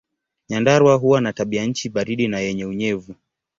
[0.49, 3.15] Nyandarua huwa na tabianchi baridi na yenye unyevu.